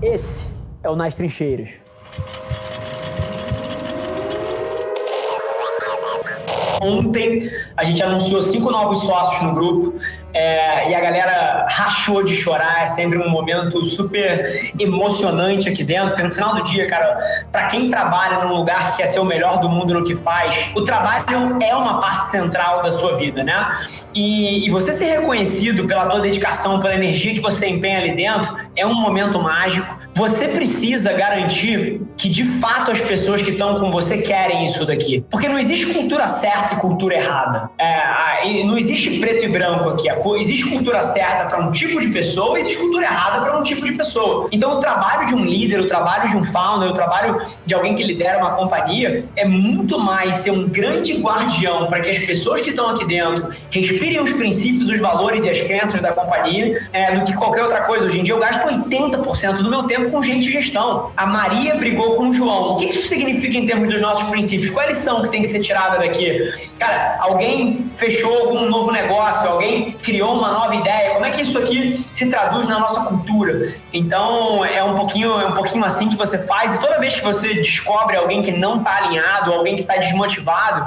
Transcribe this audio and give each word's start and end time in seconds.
Esse 0.00 0.46
é 0.84 0.88
o 0.88 0.94
Nas 0.94 1.16
Trincheiras. 1.16 1.70
Ontem 6.80 7.50
a 7.76 7.82
gente 7.82 8.00
anunciou 8.00 8.42
cinco 8.42 8.70
novos 8.70 8.98
sócios 8.98 9.42
no 9.42 9.54
grupo. 9.54 9.94
É, 10.32 10.90
e 10.90 10.94
a 10.94 11.00
galera 11.00 11.66
rachou 11.70 12.22
de 12.22 12.34
chorar, 12.34 12.82
é 12.82 12.86
sempre 12.86 13.18
um 13.18 13.30
momento 13.30 13.82
super 13.84 14.72
emocionante 14.78 15.68
aqui 15.68 15.82
dentro, 15.82 16.08
porque 16.08 16.22
no 16.22 16.30
final 16.30 16.54
do 16.54 16.62
dia, 16.62 16.86
cara, 16.86 17.18
para 17.50 17.66
quem 17.66 17.88
trabalha 17.88 18.44
num 18.44 18.54
lugar 18.54 18.90
que 18.90 18.98
quer 18.98 19.06
ser 19.06 19.20
o 19.20 19.24
melhor 19.24 19.58
do 19.60 19.68
mundo 19.68 19.94
no 19.94 20.04
que 20.04 20.14
faz, 20.14 20.70
o 20.74 20.82
trabalho 20.82 21.58
é 21.62 21.74
uma 21.74 22.00
parte 22.00 22.30
central 22.30 22.82
da 22.82 22.90
sua 22.90 23.16
vida, 23.16 23.42
né? 23.42 23.78
E, 24.14 24.66
e 24.66 24.70
você 24.70 24.92
ser 24.92 25.18
reconhecido 25.18 25.86
pela 25.86 26.06
tua 26.06 26.20
dedicação, 26.20 26.80
pela 26.80 26.94
energia 26.94 27.32
que 27.32 27.40
você 27.40 27.66
empenha 27.66 27.98
ali 27.98 28.14
dentro, 28.14 28.54
é 28.76 28.86
um 28.86 28.94
momento 28.94 29.40
mágico. 29.40 29.98
Você 30.14 30.48
precisa 30.48 31.12
garantir 31.12 32.02
que 32.18 32.28
de 32.28 32.42
fato 32.58 32.90
as 32.90 33.00
pessoas 33.00 33.40
que 33.40 33.52
estão 33.52 33.78
com 33.78 33.90
você 33.90 34.18
querem 34.18 34.66
isso 34.66 34.84
daqui. 34.84 35.24
Porque 35.30 35.48
não 35.48 35.58
existe 35.58 35.86
cultura 35.86 36.26
certa 36.26 36.74
e 36.74 36.76
cultura 36.78 37.14
errada. 37.14 37.70
É, 37.78 38.64
não 38.64 38.76
existe 38.76 39.18
preto 39.18 39.46
e 39.46 39.48
branco 39.48 39.90
aqui. 39.90 40.08
Existe 40.40 40.68
cultura 40.68 41.00
certa 41.00 41.46
para 41.46 41.64
um 41.64 41.70
tipo 41.70 42.00
de 42.00 42.08
pessoa, 42.08 42.58
existe 42.58 42.76
cultura 42.76 43.06
errada 43.06 43.40
para 43.40 43.58
um 43.58 43.62
tipo 43.62 43.84
de 43.84 43.92
pessoa. 43.92 44.48
Então, 44.50 44.76
o 44.76 44.80
trabalho 44.80 45.26
de 45.26 45.34
um 45.34 45.44
líder, 45.44 45.80
o 45.80 45.86
trabalho 45.86 46.28
de 46.30 46.36
um 46.36 46.44
founder, 46.44 46.90
o 46.90 46.92
trabalho 46.92 47.40
de 47.64 47.72
alguém 47.72 47.94
que 47.94 48.02
lidera 48.02 48.38
uma 48.38 48.52
companhia 48.52 49.24
é 49.36 49.46
muito 49.46 49.98
mais 49.98 50.36
ser 50.36 50.50
um 50.50 50.68
grande 50.68 51.14
guardião 51.14 51.86
para 51.86 52.00
que 52.00 52.10
as 52.10 52.18
pessoas 52.18 52.60
que 52.60 52.70
estão 52.70 52.88
aqui 52.88 53.04
dentro 53.04 53.50
respirem 53.70 54.20
os 54.20 54.32
princípios, 54.32 54.88
os 54.88 54.98
valores 54.98 55.44
e 55.44 55.50
as 55.50 55.60
crenças 55.60 56.00
da 56.00 56.12
companhia 56.12 56.88
é, 56.92 57.14
do 57.14 57.24
que 57.24 57.32
qualquer 57.34 57.62
outra 57.62 57.82
coisa. 57.82 58.06
Hoje 58.06 58.18
em 58.18 58.24
dia, 58.24 58.34
eu 58.34 58.40
gasto 58.40 58.66
80% 58.66 59.62
do 59.62 59.70
meu 59.70 59.84
tempo 59.84 60.10
com 60.10 60.20
gente 60.20 60.46
de 60.46 60.52
gestão. 60.52 61.12
A 61.16 61.26
Maria 61.26 61.76
brigou 61.76 62.07
com 62.16 62.28
o 62.28 62.32
João. 62.32 62.72
O 62.72 62.76
que 62.76 62.86
isso 62.86 63.08
significa 63.08 63.56
em 63.58 63.66
termos 63.66 63.88
dos 63.88 64.00
nossos 64.00 64.28
princípios? 64.28 64.70
Qual 64.70 64.82
é 64.82 64.86
a 64.86 64.90
lição 64.90 65.22
que 65.22 65.28
tem 65.28 65.42
que 65.42 65.48
ser 65.48 65.60
tirada 65.60 65.98
daqui? 65.98 66.52
Cara, 66.78 67.18
alguém 67.20 67.90
fechou 67.96 68.38
algum 68.38 68.68
novo 68.68 68.90
negócio, 68.90 69.48
alguém 69.48 69.92
criou 70.02 70.34
uma 70.34 70.52
nova 70.52 70.74
ideia. 70.74 71.10
Como 71.10 71.24
é 71.24 71.30
que 71.30 71.42
isso 71.42 71.58
aqui 71.58 72.04
se 72.10 72.28
traduz 72.28 72.66
na 72.66 72.78
nossa 72.78 73.08
cultura? 73.08 73.74
Então, 73.92 74.64
é 74.64 74.82
um 74.82 74.94
pouquinho, 74.94 75.40
é 75.40 75.46
um 75.46 75.54
pouquinho 75.54 75.84
assim 75.84 76.08
que 76.08 76.16
você 76.16 76.38
faz. 76.38 76.74
E 76.74 76.78
toda 76.78 76.98
vez 76.98 77.14
que 77.14 77.22
você 77.22 77.54
descobre 77.54 78.16
alguém 78.16 78.42
que 78.42 78.52
não 78.52 78.78
está 78.78 78.96
alinhado, 79.04 79.52
alguém 79.52 79.74
que 79.74 79.82
está 79.82 79.96
desmotivado, 79.96 80.86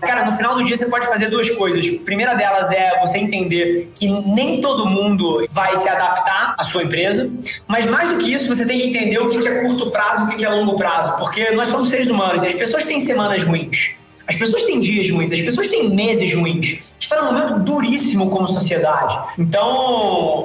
Cara, 0.00 0.24
no 0.24 0.36
final 0.36 0.54
do 0.54 0.62
dia 0.62 0.76
você 0.76 0.86
pode 0.86 1.06
fazer 1.08 1.28
duas 1.28 1.50
coisas. 1.50 1.84
A 1.84 2.04
primeira 2.04 2.34
delas 2.34 2.70
é 2.70 3.00
você 3.00 3.18
entender 3.18 3.90
que 3.94 4.08
nem 4.08 4.60
todo 4.60 4.86
mundo 4.86 5.44
vai 5.50 5.76
se 5.76 5.88
adaptar 5.88 6.47
à 6.58 6.64
sua 6.64 6.82
empresa, 6.82 7.32
mas 7.68 7.86
mais 7.86 8.08
do 8.08 8.18
que 8.18 8.32
isso, 8.32 8.48
você 8.48 8.66
tem 8.66 8.80
que 8.80 8.86
entender 8.88 9.18
o 9.20 9.28
que 9.28 9.46
é 9.46 9.62
curto 9.62 9.90
prazo 9.92 10.30
e 10.30 10.34
o 10.34 10.36
que 10.36 10.44
é 10.44 10.50
longo 10.50 10.76
prazo, 10.76 11.16
porque 11.16 11.52
nós 11.52 11.68
somos 11.68 11.88
seres 11.88 12.10
humanos 12.10 12.42
e 12.42 12.48
as 12.48 12.54
pessoas 12.54 12.82
têm 12.82 12.98
semanas 12.98 13.44
ruins. 13.44 13.96
As 14.26 14.36
pessoas 14.36 14.64
têm 14.64 14.78
dias 14.78 15.08
ruins, 15.08 15.32
as 15.32 15.40
pessoas 15.40 15.68
têm 15.68 15.88
meses 15.88 16.34
ruins. 16.34 16.80
Está 17.00 17.22
num 17.22 17.32
momento 17.32 17.60
duríssimo 17.60 18.28
como 18.28 18.46
sociedade. 18.48 19.16
Então, 19.38 19.70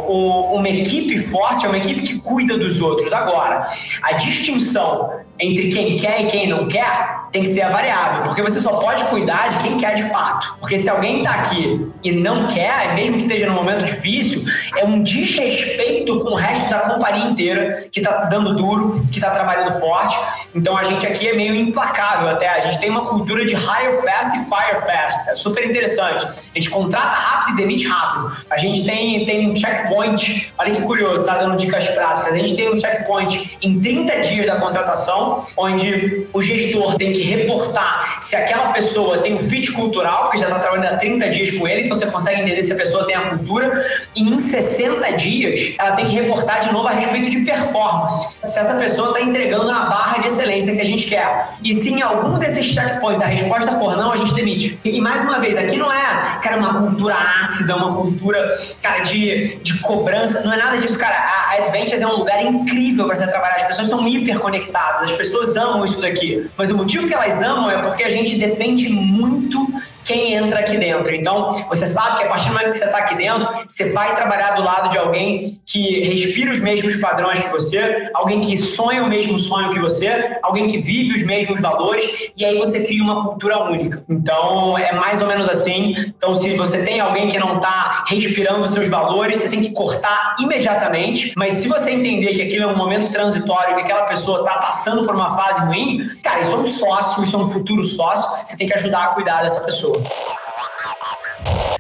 o, 0.08 0.56
uma 0.56 0.70
equipe 0.70 1.18
forte 1.24 1.66
é 1.66 1.68
uma 1.68 1.78
equipe 1.80 2.02
que 2.02 2.20
cuida 2.20 2.58
dos 2.58 2.80
outros. 2.80 3.12
Agora, 3.12 3.68
a 4.04 4.14
distinção 4.14 5.20
entre 5.38 5.68
quem 5.70 5.98
quer 5.98 6.22
e 6.22 6.28
quem 6.28 6.48
não 6.48 6.68
quer 6.68 7.23
tem 7.34 7.42
que 7.42 7.50
ser 7.50 7.64
a 7.64 7.70
variável, 7.70 8.22
porque 8.22 8.44
você 8.44 8.60
só 8.60 8.74
pode 8.74 9.04
cuidar 9.06 9.50
de 9.50 9.64
quem 9.64 9.78
quer 9.80 9.96
de 9.96 10.04
fato. 10.04 10.56
Porque 10.60 10.78
se 10.78 10.88
alguém 10.88 11.18
está 11.18 11.32
aqui 11.32 11.92
e 12.04 12.12
não 12.12 12.46
quer, 12.46 12.94
mesmo 12.94 13.18
que 13.18 13.24
esteja 13.24 13.48
num 13.48 13.56
momento 13.56 13.84
difícil, 13.84 14.44
é 14.78 14.86
um 14.86 15.02
desrespeito 15.02 16.20
com 16.20 16.30
o 16.30 16.36
resto 16.36 16.70
da 16.70 16.82
companhia 16.82 17.26
inteira 17.26 17.88
que 17.92 18.00
está 18.00 18.26
dando 18.26 18.56
duro, 18.56 19.04
que 19.12 19.18
está 19.18 19.32
trabalhando 19.32 19.80
forte. 19.80 20.16
Então 20.54 20.78
a 20.78 20.84
gente 20.84 21.08
aqui 21.08 21.28
é 21.28 21.34
meio 21.34 21.56
implacável 21.56 22.30
até. 22.30 22.48
A 22.48 22.60
gente 22.60 22.80
tem 22.80 22.92
uma 22.92 23.08
cultura 23.08 23.44
de 23.44 23.56
hire 23.56 24.02
fast 24.06 24.38
e 24.38 24.44
fire 24.44 24.86
fast. 24.86 25.32
É 25.32 25.36
super 25.36 25.68
interessante. 25.68 26.26
A 26.26 26.60
gente 26.60 26.70
contrata 26.70 27.16
rápido 27.16 27.56
e 27.56 27.58
demite 27.64 27.88
rápido. 27.88 28.38
A 28.48 28.60
gente 28.60 28.86
tem, 28.86 29.26
tem 29.26 29.50
um 29.50 29.56
checkpoint. 29.56 30.54
Olha 30.56 30.72
que 30.72 30.84
curioso, 30.84 31.24
tá 31.24 31.40
dando 31.40 31.58
dicas 31.58 31.88
práticas. 31.88 32.32
A 32.32 32.38
gente 32.38 32.56
tem 32.56 32.72
um 32.72 32.78
checkpoint 32.78 33.58
em 33.60 33.80
30 33.80 34.22
dias 34.22 34.46
da 34.46 34.58
contratação, 34.58 35.44
onde 35.58 36.28
o 36.32 36.40
gestor 36.44 36.96
tem 36.96 37.12
que 37.12 37.23
reportar 37.32 38.03
se 38.28 38.36
aquela 38.36 38.72
pessoa 38.74 39.20
tem 39.20 39.36
um 39.36 39.50
fit 39.50 39.72
cultural, 39.72 40.24
porque 40.24 40.38
já 40.38 40.46
está 40.46 40.60
trabalhando 40.60 40.94
há 40.94 40.98
30 40.98 41.30
dias 41.30 41.58
com 41.58 41.68
ele, 41.68 41.84
então 41.84 41.98
você 41.98 42.08
consegue 42.08 42.42
entender 42.42 42.64
se 42.64 42.72
a 42.72 42.76
pessoa 42.76 43.06
tem 43.06 43.16
a 43.16 43.30
cultura. 43.30 43.86
E 44.16 44.22
em 44.22 44.40
60 44.40 45.12
dias, 45.14 45.76
ela 45.78 45.92
tem 45.92 46.06
que 46.06 46.14
reportar 46.14 46.62
de 46.62 46.72
novo 46.72 46.88
a 46.88 46.92
respeito 46.92 47.30
de 47.30 47.42
performance. 47.42 48.38
Se 48.46 48.60
essa 48.60 48.74
pessoa 48.76 49.10
está 49.10 49.22
entregando 49.22 49.66
na 49.66 49.86
barra 49.86 50.22
de 50.22 50.28
excelência 50.28 50.74
que 50.74 50.82
a 50.82 50.86
gente 50.86 51.08
quer. 51.08 51.50
E 51.64 51.74
se 51.76 51.90
em 51.90 52.02
algum 52.02 52.38
desses 52.38 52.66
checkpoints 52.66 53.22
a 53.22 53.26
resposta 53.26 53.72
for 53.78 53.98
não, 53.98 54.12
a 54.12 54.18
gente 54.18 54.34
demite. 54.34 54.80
E 54.84 55.02
mais 55.02 55.22
uma 55.22 55.40
vez, 55.40 55.58
aqui 55.58 55.78
não 55.78 55.92
é, 55.92 56.40
cara, 56.42 56.58
uma 56.58 56.74
cultura 56.74 57.16
ácida, 57.16 57.76
uma 57.76 57.96
cultura, 57.96 58.58
cara, 58.82 59.00
de, 59.00 59.56
de 59.58 59.80
cobrança. 59.80 60.42
Não 60.42 60.54
é 60.54 60.58
nada 60.58 60.78
disso, 60.78 60.98
cara. 60.98 61.16
A, 61.16 61.54
a 61.54 61.58
Adventures 61.64 62.02
é 62.02 62.08
um 62.08 62.18
lugar 62.18 62.44
incrível 62.44 63.06
para 63.06 63.16
você 63.16 63.28
trabalhar. 63.28 63.56
As 63.58 63.68
pessoas 63.68 63.88
são 63.88 64.08
hiper 64.08 64.40
conectadas, 64.40 65.12
as 65.12 65.18
pessoas 65.18 65.56
amam 65.56 65.86
isso 65.86 66.00
daqui. 66.00 66.50
Mas 66.58 66.70
o 66.70 66.78
motivo 66.78 67.08
que 67.08 67.14
elas 67.14 67.42
amam 67.42 67.70
é 67.70 67.78
porque 67.82 68.04
a 68.04 68.10
gente 68.14 68.38
defende 68.38 68.90
muito 68.90 69.68
quem 70.04 70.34
entra 70.34 70.60
aqui 70.60 70.78
dentro. 70.78 71.14
Então, 71.14 71.66
você 71.68 71.88
sabe 71.88 72.18
que 72.18 72.24
a 72.24 72.28
partir 72.28 72.48
do 72.48 72.54
momento 72.54 72.72
que 72.72 72.78
você 72.78 72.86
está 72.86 72.98
aqui 73.00 73.16
dentro, 73.16 73.48
você 73.68 73.92
vai 73.92 74.16
trabalhar 74.16 74.52
do 74.52 74.64
lado 74.64 74.90
de 74.90 74.98
alguém 74.98 75.60
que 75.66 76.02
respira 76.02 76.52
os 76.52 76.60
mesmos 76.60 76.96
padrões 76.98 77.40
que 77.40 77.50
você, 77.50 78.10
alguém 78.14 78.42
que 78.42 78.58
sonha 78.58 79.04
o 79.04 79.08
mesmo 79.08 79.40
sonho 79.40 79.72
que 79.72 79.80
você, 79.80 80.38
alguém 80.42 80.68
que 80.68 80.78
vive 80.78 81.16
os 81.16 81.26
mesmos 81.26 81.62
valores, 81.62 82.32
e 82.36 82.46
aí 82.46 82.58
você 82.58 82.84
cria 82.84 83.04
uma 83.04 83.24
cultura 83.24 83.64
única. 83.64 84.04
Então, 84.10 84.78
é 84.78 84.92
mais 84.94 85.22
ou 85.22 85.28
menos 85.28 85.50
assim. 85.50 85.96
Então, 86.08 86.36
se 86.36 86.56
você 86.56 86.80
tem 86.80 87.00
alguém 87.00 87.28
que 87.30 87.40
não 87.40 87.58
está 87.58 88.04
respirando 88.08 88.64
os 88.66 88.74
seus 88.74 88.88
valores, 88.90 89.42
você 89.42 89.50
tem 89.50 89.62
que 89.62 89.72
cortar 89.72 90.36
imediatamente. 90.40 91.34
Mas 91.36 91.56
se 91.56 91.68
você 91.68 91.92
entender 91.92 92.34
que 92.34 92.42
aquilo 92.42 92.64
é 92.64 92.68
um 92.68 92.78
momento 92.78 93.12
transitório, 93.12 93.76
que 93.76 93.82
aquela 93.82 94.04
pessoa 94.04 94.40
está 94.40 94.54
passando 94.58 95.06
por 95.06 95.16
uma 95.16 95.36
fase 95.36 95.68
ruim, 95.68 96.10
cara, 96.24 96.42
isso 96.42 96.52
é 96.52 96.56
um 96.56 96.66
sócio, 96.66 97.24
isso 97.24 97.36
é 97.36 97.40
um 97.40 97.50
futuro 97.50 97.84
sócio, 97.84 98.46
você 98.46 98.58
tem 98.58 98.68
que 98.68 98.74
ajudar 98.74 99.04
a 99.04 99.08
cuidar 99.10 99.44
dessa 99.44 99.62
pessoa. 99.62 99.93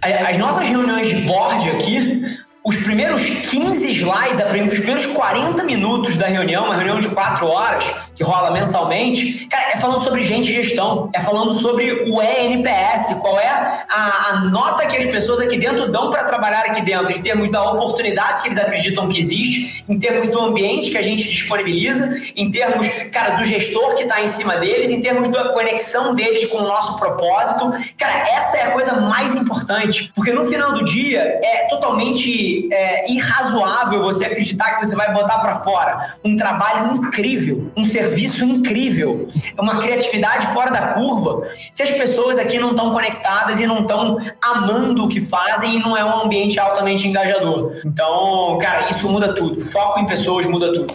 As 0.01 0.38
nossas 0.38 0.63
reuniões 0.63 1.07
de 1.07 1.16
board 1.22 1.69
aqui, 1.69 2.24
os 2.63 2.78
primeiros 2.78 3.22
15 3.22 3.91
slides, 3.91 4.40
os 4.72 4.79
primeiros 4.79 5.06
40 5.07 5.63
minutos 5.63 6.16
da 6.16 6.28
reunião, 6.28 6.66
uma 6.66 6.75
reunião 6.75 7.00
de 7.01 7.09
4 7.09 7.46
horas, 7.46 7.84
que 8.16 8.24
rola 8.24 8.51
mensalmente, 8.51 9.46
cara, 9.47 9.72
é 9.74 9.78
falando 9.78 10.03
sobre 10.03 10.24
gente 10.24 10.50
e 10.50 10.63
gestão, 10.63 11.09
é 11.13 11.19
falando 11.19 11.56
sobre 11.56 12.09
o 12.09 12.22
ENPS, 12.22 13.19
qual 13.19 13.38
é 13.38 13.47
a, 13.47 14.29
a 14.29 14.40
nota 14.50 14.85
que 14.85 14.96
as 14.96 15.12
pessoas 15.12 15.41
aqui 15.41 15.57
dentro 15.57 15.91
dão 15.91 16.09
para 16.09 16.24
trabalhar 16.24 16.62
aqui 16.62 16.81
dentro, 16.81 17.12
em 17.12 17.22
termos 17.22 17.51
da 17.51 17.72
oportunidade 17.72 18.41
que 18.41 18.47
eles 18.47 18.57
acreditam 18.57 19.09
que 19.09 19.19
existe, 19.19 19.84
em 19.90 20.00
termos 20.00 20.28
do 20.30 20.40
ambiente 20.40 20.90
que 20.90 20.97
a 20.97 21.01
gente 21.01 21.28
disponibiliza, 21.28 22.22
em 22.34 22.50
termos, 22.50 22.88
cara, 23.12 23.31
do 23.31 23.44
gestor 23.44 23.95
que 23.95 24.03
está 24.03 24.22
em 24.22 24.28
cima 24.28 24.56
deles, 24.57 24.90
em 24.90 25.01
termos 25.01 25.28
da 25.30 25.50
conexão 25.50 26.16
deles 26.16 26.50
com 26.50 26.59
o 26.59 26.63
nosso 26.63 26.97
propósito. 26.97 27.74
Cara, 27.97 28.30
essa 28.30 28.57
é 28.57 28.63
a 28.63 28.72
coisa 28.72 28.94
mais 29.01 29.35
importante, 29.35 30.13
porque 30.16 30.31
no 30.31 30.45
final 30.45 30.74
do 30.74 30.85
dia 30.85 31.19
é 31.44 31.68
totalmente 31.69 32.53
é, 32.72 33.12
irrazoável 33.12 34.02
você 34.02 34.25
acreditar 34.25 34.80
que 34.80 34.86
você 34.86 34.96
vai 34.96 35.14
botar 35.14 35.40
para 35.40 35.59
fora 35.59 36.16
um 36.24 36.36
trabalho 36.36 36.96
incrível, 36.96 37.72
um 37.75 37.86
serviço 37.86 38.44
incrível, 38.44 39.28
uma 39.59 39.80
criatividade 39.80 40.47
fora 40.53 40.72
da 40.72 40.94
curva. 40.94 41.47
Se 41.72 41.84
as 41.84 41.92
pessoas 41.92 42.38
aqui 42.38 42.58
não 42.59 42.72
estão 42.72 42.92
conectadas 42.92 43.59
e 43.59 43.68
não 43.68 43.81
estão 43.81 44.18
amando 44.42 45.06
o 45.06 45.08
que 45.08 45.22
fazem, 45.22 45.80
não 45.80 45.96
é 45.96 46.03
um 46.03 46.24
ambiente 46.24 46.59
altamente 46.59 47.08
engajador. 47.08 47.74
Então, 47.86 48.58
cara, 48.62 48.90
isso 48.90 49.08
muda 49.09 49.34
tudo. 49.34 49.62
Foco 49.62 50.00
em 50.00 50.06
pessoas 50.06 50.45
muda 50.45 50.72
tudo. 50.72 50.94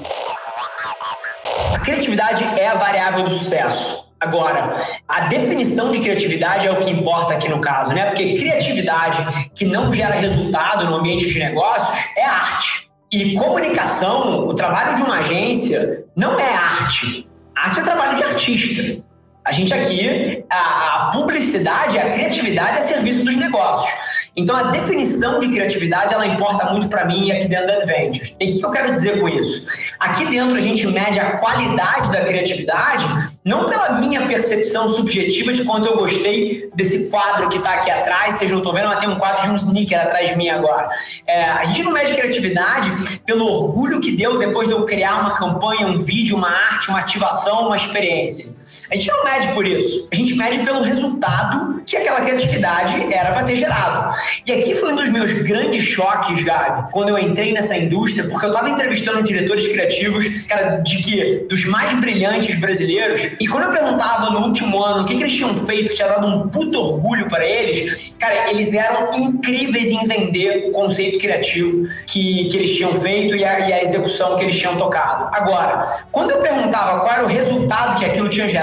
A 1.74 1.78
criatividade 1.78 2.44
é 2.58 2.68
a 2.68 2.74
variável 2.74 3.24
do 3.24 3.38
sucesso. 3.38 4.07
Agora, 4.20 4.84
a 5.06 5.20
definição 5.28 5.92
de 5.92 6.00
criatividade 6.00 6.66
é 6.66 6.72
o 6.72 6.76
que 6.76 6.90
importa 6.90 7.34
aqui 7.34 7.48
no 7.48 7.60
caso, 7.60 7.94
né? 7.94 8.06
Porque 8.06 8.34
criatividade 8.34 9.18
que 9.54 9.64
não 9.64 9.92
gera 9.92 10.14
resultado 10.14 10.86
no 10.86 10.96
ambiente 10.96 11.32
de 11.32 11.38
negócios 11.38 11.98
é 12.16 12.24
arte. 12.24 12.90
E 13.12 13.34
comunicação, 13.34 14.48
o 14.48 14.54
trabalho 14.54 14.96
de 14.96 15.02
uma 15.02 15.18
agência, 15.18 16.04
não 16.16 16.38
é 16.38 16.52
arte. 16.52 17.28
Arte 17.56 17.80
é 17.80 17.82
trabalho 17.82 18.16
de 18.16 18.24
artista. 18.24 19.04
A 19.44 19.52
gente 19.52 19.72
aqui, 19.72 20.44
a, 20.50 20.56
a 20.56 21.10
publicidade, 21.10 21.98
a 21.98 22.10
criatividade 22.10 22.78
é 22.78 22.82
serviço 22.82 23.24
dos 23.24 23.36
negócios. 23.36 23.90
Então 24.38 24.54
a 24.54 24.64
definição 24.64 25.40
de 25.40 25.48
criatividade 25.48 26.14
ela 26.14 26.24
importa 26.24 26.70
muito 26.70 26.88
para 26.88 27.04
mim 27.04 27.32
aqui 27.32 27.48
dentro 27.48 27.66
da 27.66 27.74
Adventures. 27.74 28.36
E 28.38 28.52
o 28.52 28.58
que 28.58 28.64
eu 28.64 28.70
quero 28.70 28.92
dizer 28.92 29.20
com 29.20 29.28
isso? 29.28 29.66
Aqui 29.98 30.26
dentro 30.26 30.56
a 30.56 30.60
gente 30.60 30.86
mede 30.86 31.18
a 31.18 31.38
qualidade 31.38 32.12
da 32.12 32.20
criatividade 32.20 33.04
Não 33.48 33.64
pela 33.64 33.92
minha 33.92 34.26
percepção 34.26 34.90
subjetiva 34.90 35.54
de 35.54 35.64
quanto 35.64 35.86
eu 35.86 35.96
gostei 35.96 36.68
desse 36.74 37.08
quadro 37.08 37.48
que 37.48 37.56
está 37.56 37.76
aqui 37.76 37.90
atrás, 37.90 38.34
vocês 38.34 38.50
não 38.50 38.58
estão 38.58 38.74
vendo, 38.74 38.88
mas 38.88 38.98
tem 39.00 39.08
um 39.08 39.18
quadro 39.18 39.40
de 39.40 39.48
um 39.48 39.56
sneaker 39.56 39.98
atrás 39.98 40.28
de 40.28 40.36
mim 40.36 40.50
agora. 40.50 40.90
É, 41.26 41.44
a 41.44 41.64
gente 41.64 41.82
não 41.82 41.90
mede 41.90 42.12
criatividade 42.12 42.90
pelo 43.24 43.46
orgulho 43.46 44.00
que 44.00 44.14
deu 44.14 44.36
depois 44.36 44.68
de 44.68 44.74
eu 44.74 44.84
criar 44.84 45.22
uma 45.22 45.30
campanha, 45.30 45.86
um 45.86 45.96
vídeo, 45.96 46.36
uma 46.36 46.50
arte, 46.50 46.90
uma 46.90 46.98
ativação, 46.98 47.68
uma 47.68 47.76
experiência. 47.78 48.57
A 48.90 48.94
gente 48.94 49.08
não 49.08 49.24
mede 49.24 49.52
por 49.52 49.66
isso. 49.66 50.08
A 50.12 50.14
gente 50.14 50.34
mede 50.34 50.64
pelo 50.64 50.82
resultado 50.82 51.82
que 51.86 51.96
aquela 51.96 52.20
criatividade 52.20 53.12
era 53.12 53.32
para 53.32 53.44
ter 53.44 53.56
gerado. 53.56 54.14
E 54.46 54.52
aqui 54.52 54.74
foi 54.74 54.92
um 54.92 54.96
dos 54.96 55.08
meus 55.08 55.32
grandes 55.42 55.84
choques, 55.84 56.42
Gabi, 56.44 56.90
quando 56.92 57.08
eu 57.08 57.18
entrei 57.18 57.52
nessa 57.52 57.76
indústria, 57.76 58.28
porque 58.28 58.44
eu 58.44 58.50
estava 58.50 58.68
entrevistando 58.68 59.22
diretores 59.22 59.66
criativos, 59.66 60.24
cara, 60.46 60.76
de 60.78 60.96
que 60.98 61.46
dos 61.48 61.64
mais 61.66 61.98
brilhantes 61.98 62.58
brasileiros, 62.60 63.22
e 63.40 63.46
quando 63.46 63.64
eu 63.64 63.72
perguntava 63.72 64.30
no 64.30 64.46
último 64.46 64.82
ano 64.82 65.02
o 65.02 65.06
que, 65.06 65.16
que 65.16 65.22
eles 65.22 65.34
tinham 65.34 65.54
feito 65.64 65.90
que 65.90 65.96
tinha 65.96 66.08
dado 66.08 66.26
um 66.26 66.48
puto 66.48 66.78
orgulho 66.78 67.28
para 67.28 67.46
eles, 67.46 68.14
cara, 68.18 68.50
eles 68.50 68.74
eram 68.74 69.16
incríveis 69.18 69.86
em 69.86 70.06
vender 70.06 70.68
o 70.68 70.72
conceito 70.72 71.18
criativo 71.18 71.88
que, 72.06 72.48
que 72.48 72.56
eles 72.56 72.76
tinham 72.76 72.92
feito 73.00 73.34
e 73.34 73.44
a, 73.44 73.60
e 73.60 73.72
a 73.72 73.82
execução 73.82 74.36
que 74.36 74.44
eles 74.44 74.58
tinham 74.58 74.76
tocado. 74.76 75.28
Agora, 75.32 76.04
quando 76.12 76.30
eu 76.30 76.38
perguntava 76.38 77.00
qual 77.00 77.12
era 77.12 77.24
o 77.24 77.28
resultado 77.28 77.98
que 77.98 78.04
aquilo 78.04 78.28
tinha 78.28 78.48
gerado, 78.48 78.57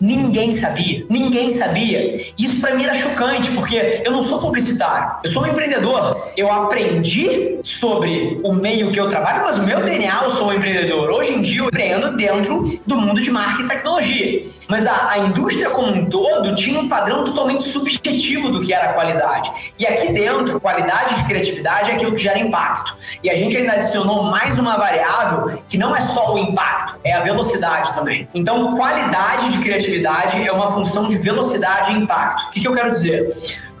ninguém 0.00 0.52
sabia. 0.52 1.06
Ninguém 1.08 1.50
sabia. 1.50 2.26
Isso 2.36 2.60
para 2.60 2.74
mim 2.74 2.84
era 2.84 2.96
chocante, 2.96 3.50
porque 3.52 4.02
eu 4.04 4.12
não 4.12 4.22
sou 4.22 4.40
publicitário, 4.40 5.16
eu 5.24 5.30
sou 5.30 5.42
um 5.42 5.46
empreendedor. 5.46 6.30
Eu 6.36 6.50
aprendi 6.50 7.58
sobre 7.64 8.40
o 8.42 8.52
meio 8.52 8.90
que 8.90 9.00
eu 9.00 9.08
trabalho, 9.08 9.42
mas 9.44 9.58
o 9.58 9.62
meu 9.62 9.82
DNA 9.82 10.24
eu 10.24 10.30
sou 10.34 10.48
um 10.48 10.52
empreendedor. 10.52 11.10
Hoje 11.10 11.32
em 11.32 11.42
dia 11.42 11.60
eu 11.60 11.66
empreendo 11.66 12.16
dentro 12.16 12.62
do 12.86 12.96
mundo 12.96 13.20
de 13.20 13.30
marketing 13.30 13.64
e 13.64 13.68
tecnologia. 13.68 14.40
Mas 14.68 14.86
a, 14.86 15.10
a 15.12 15.18
indústria 15.18 15.70
como 15.70 15.92
um 15.92 16.06
todo 16.06 16.54
tinha 16.54 16.80
um 16.80 16.88
padrão 16.88 17.24
totalmente 17.24 17.64
subjetivo 17.64 18.50
do 18.50 18.60
que 18.60 18.72
era 18.72 18.92
qualidade. 18.92 19.50
E 19.78 19.86
aqui 19.86 20.12
dentro, 20.12 20.60
qualidade 20.60 21.16
de 21.16 21.24
criatividade 21.24 21.90
é 21.90 21.94
aquilo 21.94 22.12
que 22.12 22.22
gera 22.22 22.38
impacto. 22.38 22.96
E 23.22 23.30
a 23.30 23.36
gente 23.36 23.56
ainda 23.56 23.72
adicionou 23.72 24.24
mais 24.24 24.58
uma 24.58 24.76
variável 24.76 25.62
que 25.68 25.76
não 25.76 25.94
é 25.94 26.00
só 26.00 26.34
o 26.34 26.38
impacto, 26.38 26.96
é 27.04 27.12
a 27.12 27.20
velocidade 27.20 27.94
também. 27.94 28.28
Então, 28.34 28.76
qualidade 28.76 29.27
de 29.36 29.58
criatividade 29.58 30.46
é 30.46 30.52
uma 30.52 30.72
função 30.72 31.08
de 31.08 31.16
velocidade 31.16 31.92
e 31.92 31.96
impacto. 31.96 32.48
O 32.48 32.50
que, 32.50 32.60
que 32.60 32.68
eu 32.68 32.72
quero 32.72 32.92
dizer? 32.92 33.28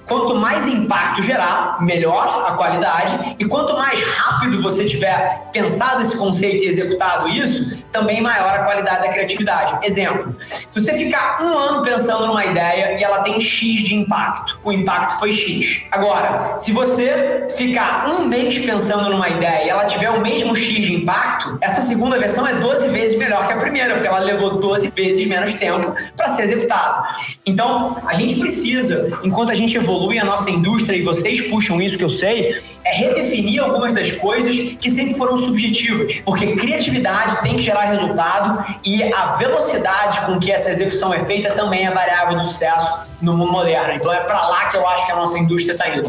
Quanto 0.06 0.34
mais 0.34 0.66
impacto 0.66 1.22
gerar, 1.22 1.82
melhor 1.82 2.46
a 2.46 2.52
qualidade. 2.52 3.36
E 3.38 3.44
quanto 3.44 3.74
mais 3.74 4.00
rápido 4.02 4.62
você 4.62 4.86
tiver 4.86 5.48
pensado 5.52 6.02
esse 6.02 6.16
conceito 6.16 6.64
e 6.64 6.68
executado 6.68 7.28
isso, 7.28 7.84
também 7.92 8.22
maior 8.22 8.54
a 8.54 8.64
qualidade 8.64 9.02
da 9.02 9.08
criatividade. 9.08 9.86
Exemplo: 9.86 10.34
se 10.40 10.80
você 10.80 10.94
ficar 10.94 11.42
um 11.42 11.58
ano 11.58 11.82
pensando 11.82 12.26
numa 12.26 12.44
ideia 12.44 12.98
e 12.98 13.04
ela 13.04 13.22
tem 13.22 13.38
X 13.38 13.82
de 13.86 13.94
impacto, 13.94 14.57
o 14.64 14.72
impacto 14.72 15.18
foi 15.18 15.32
X. 15.32 15.86
Agora, 15.90 16.58
se 16.58 16.72
você 16.72 17.46
ficar 17.56 18.08
um 18.08 18.26
mês 18.26 18.58
pensando 18.58 19.10
numa 19.10 19.28
ideia 19.28 19.64
e 19.64 19.68
ela 19.68 19.84
tiver 19.86 20.10
o 20.10 20.20
mesmo 20.20 20.54
X 20.54 20.84
de 20.84 20.94
impacto, 20.94 21.58
essa 21.60 21.82
segunda 21.82 22.18
versão 22.18 22.46
é 22.46 22.54
12 22.54 22.88
vezes 22.88 23.18
melhor 23.18 23.46
que 23.46 23.52
a 23.52 23.56
primeira, 23.56 23.94
porque 23.94 24.06
ela 24.06 24.18
levou 24.18 24.58
12 24.58 24.88
vezes 24.90 25.26
menos 25.26 25.54
tempo 25.54 25.94
para 26.16 26.28
ser 26.28 26.42
executada. 26.42 27.08
Então, 27.46 27.96
a 28.06 28.14
gente 28.14 28.38
precisa, 28.38 29.18
enquanto 29.22 29.50
a 29.50 29.54
gente 29.54 29.76
evolui, 29.76 30.18
a 30.18 30.24
nossa 30.24 30.50
indústria 30.50 30.96
e 30.96 31.02
vocês 31.02 31.48
puxam 31.48 31.80
isso 31.80 31.96
que 31.96 32.04
eu 32.04 32.08
sei, 32.08 32.58
é 32.84 32.94
redefinir 32.94 33.62
algumas 33.62 33.94
das 33.94 34.10
coisas 34.12 34.54
que 34.78 34.90
sempre 34.90 35.14
foram 35.14 35.36
subjetivas. 35.36 36.20
Porque 36.24 36.56
criatividade 36.56 37.40
tem 37.42 37.56
que 37.56 37.62
gerar 37.62 37.82
resultado 37.82 38.76
e 38.84 39.02
a 39.12 39.36
velocidade 39.36 40.20
com 40.26 40.38
que 40.38 40.50
essa 40.50 40.70
execução 40.70 41.12
é 41.12 41.24
feita 41.24 41.54
também 41.54 41.86
é 41.86 41.90
variável 41.90 42.38
do 42.38 42.44
sucesso 42.44 43.07
no 43.20 43.36
mundo 43.36 43.52
moderno. 43.52 43.94
Então 43.94 44.12
é 44.12 44.20
para 44.20 44.46
lá 44.48 44.66
que 44.66 44.76
eu 44.76 44.86
acho 44.88 45.06
que 45.06 45.12
a 45.12 45.16
nossa 45.16 45.38
indústria 45.38 45.72
está 45.72 45.88
indo. 45.88 46.08